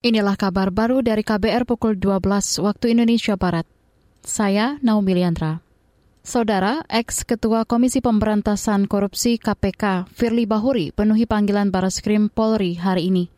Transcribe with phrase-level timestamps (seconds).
[0.00, 2.24] Inilah kabar baru dari KBR pukul 12
[2.64, 3.68] waktu Indonesia Barat.
[4.24, 5.60] Saya Naomi Liandra.
[6.24, 13.28] Saudara, ex-ketua Komisi Pemberantasan Korupsi KPK, Firly Bahuri, penuhi panggilan Baras Krim Polri hari ini.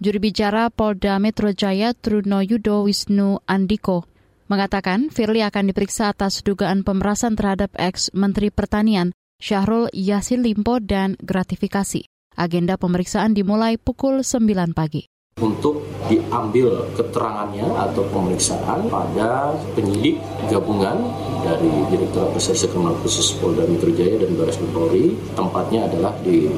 [0.00, 4.08] Juru bicara Polda Metro Jaya Truno Yudo Wisnu Andiko
[4.48, 12.08] mengatakan Firly akan diperiksa atas dugaan pemerasan terhadap ex-Menteri Pertanian Syahrul Yassin Limpo dan gratifikasi.
[12.40, 20.16] Agenda pemeriksaan dimulai pukul 9 pagi untuk diambil keterangannya atau pemeriksaan pada penyidik
[20.48, 20.96] gabungan
[21.44, 25.12] dari Direktur Reserse Kriminal Khusus Polda Metro Jaya dan Baris Krim Polri.
[25.36, 26.48] Tempatnya adalah di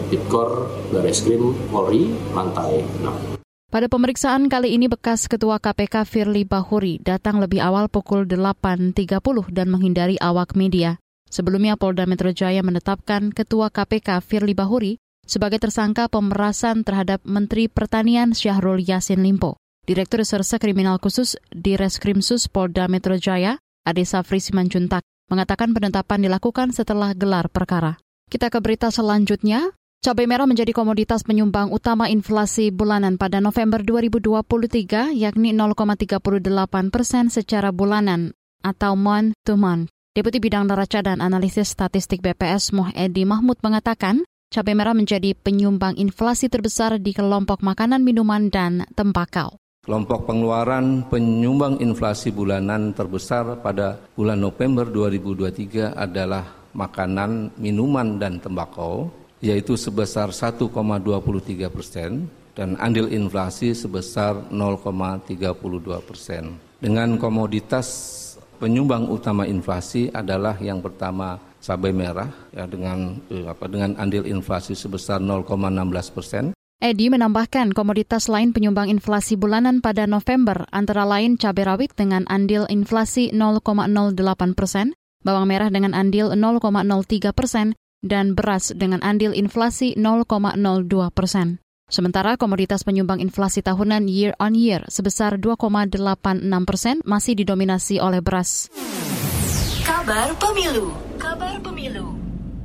[0.00, 0.64] Tipikor
[0.96, 3.36] Baris Krim Polri lantai 6.
[3.68, 9.20] Pada pemeriksaan kali ini bekas Ketua KPK Firly Bahuri datang lebih awal pukul 8.30
[9.52, 10.96] dan menghindari awak media.
[11.28, 18.32] Sebelumnya Polda Metro Jaya menetapkan Ketua KPK Firly Bahuri sebagai tersangka pemerasan terhadap Menteri Pertanian
[18.32, 19.58] Syahrul Yassin Limpo.
[19.86, 26.74] Direktur Reserse Kriminal Khusus di Reskrimsus Polda Metro Jaya, Ade Safri Simanjuntak, mengatakan penetapan dilakukan
[26.74, 27.98] setelah gelar perkara.
[28.26, 29.70] Kita ke berita selanjutnya.
[30.02, 37.74] Cabai merah menjadi komoditas penyumbang utama inflasi bulanan pada November 2023, yakni 0,38 persen secara
[37.74, 38.30] bulanan
[38.62, 39.90] atau month to month.
[40.14, 45.98] Deputi Bidang Neraca dan Analisis Statistik BPS Moh Edi Mahmud mengatakan, cabai merah menjadi penyumbang
[45.98, 49.58] inflasi terbesar di kelompok makanan, minuman, dan tembakau.
[49.86, 56.42] Kelompok pengeluaran penyumbang inflasi bulanan terbesar pada bulan November 2023 adalah
[56.74, 65.28] makanan, minuman, dan tembakau, yaitu sebesar 1,23 persen dan andil inflasi sebesar 0,32
[66.02, 66.58] persen.
[66.82, 67.86] Dengan komoditas
[68.58, 74.78] penyumbang utama inflasi adalah yang pertama cabai merah ya dengan eh, apa dengan andil inflasi
[74.78, 76.44] sebesar 0,16 persen.
[76.78, 82.68] Edi menambahkan komoditas lain penyumbang inflasi bulanan pada November antara lain cabai rawit dengan andil
[82.70, 84.14] inflasi 0,08
[84.54, 84.92] persen,
[85.24, 87.72] bawang merah dengan andil 0,03 persen,
[88.04, 91.58] dan beras dengan andil inflasi 0,02 persen.
[91.88, 98.68] Sementara komoditas penyumbang inflasi tahunan year on year sebesar 2,86 persen masih didominasi oleh beras.
[99.86, 102.16] Kabar Pemilu Kabar Pemilu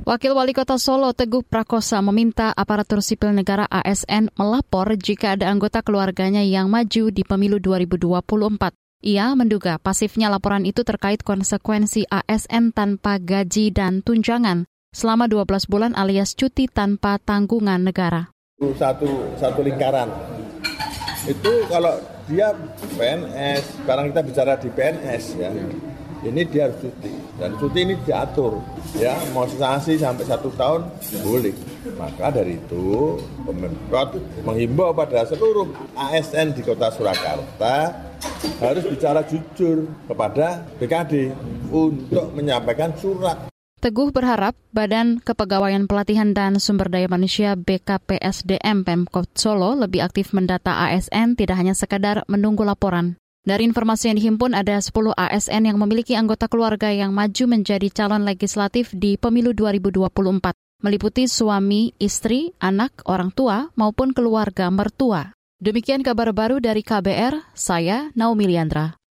[0.08, 5.84] Wakil Wali Kota Solo Teguh Prakosa meminta aparatur sipil negara ASN melapor jika ada anggota
[5.84, 8.72] keluarganya yang maju di pemilu 2024.
[9.04, 14.64] Ia menduga pasifnya laporan itu terkait konsekuensi ASN tanpa gaji dan tunjangan
[14.96, 18.32] selama 12 bulan alias cuti tanpa tanggungan negara.
[18.56, 20.08] Satu, satu lingkaran.
[21.28, 22.56] Itu kalau dia
[22.96, 25.52] PNS, sekarang kita bicara di PNS ya
[26.22, 28.62] ini dia harus cuti dan cuti ini diatur
[28.96, 29.18] ya.
[29.34, 30.86] Mau sanksi sampai satu tahun
[31.22, 31.54] boleh.
[31.98, 35.68] Maka dari itu Pemkot menghimbau pada seluruh
[35.98, 37.90] ASN di kota Surakarta
[38.62, 41.34] harus bicara jujur kepada BKD
[41.70, 43.50] untuk menyampaikan surat.
[43.82, 50.86] Teguh berharap Badan Kepegawaian Pelatihan dan Sumber Daya Manusia BKPSDM Pemkot Solo lebih aktif mendata
[50.86, 53.18] ASN tidak hanya sekadar menunggu laporan.
[53.42, 58.22] Dari informasi yang dihimpun, ada 10 ASN yang memiliki anggota keluarga yang maju menjadi calon
[58.22, 60.54] legislatif di pemilu 2024,
[60.86, 65.34] meliputi suami, istri, anak, orang tua, maupun keluarga mertua.
[65.58, 69.01] Demikian kabar baru dari KBR, saya Naomi Liandra.